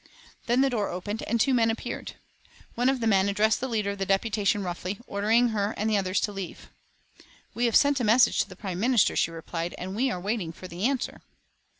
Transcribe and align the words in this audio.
Then 0.47 0.61
the 0.61 0.69
door 0.71 0.89
opened 0.89 1.21
and 1.27 1.39
two 1.39 1.53
men 1.53 1.69
appeared. 1.69 2.13
One 2.73 2.89
of 2.89 3.01
the 3.01 3.05
men 3.05 3.29
addressed 3.29 3.59
the 3.59 3.67
leader 3.67 3.91
of 3.91 3.99
the 3.99 4.05
deputation, 4.07 4.63
roughly 4.63 4.97
ordering 5.05 5.49
her 5.49 5.75
and 5.77 5.87
the 5.87 5.95
others 5.97 6.19
to 6.21 6.31
leave. 6.31 6.71
"We 7.53 7.65
have 7.65 7.75
sent 7.75 7.99
a 7.99 8.03
message 8.03 8.39
to 8.39 8.49
the 8.49 8.55
Prime 8.55 8.79
Minister," 8.79 9.15
she 9.15 9.29
replied, 9.29 9.75
"and 9.77 9.95
we 9.95 10.09
are 10.09 10.19
waiting 10.19 10.53
for 10.53 10.67
the 10.67 10.85
answer." 10.85 11.21